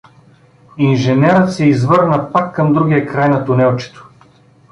Инженерът 0.77 1.53
се 1.53 1.65
извърна 1.65 2.31
пак 2.31 2.55
към 2.55 2.73
другия 2.73 3.05
край 3.07 3.29
на 3.29 3.45
тунелчето. 3.45 4.09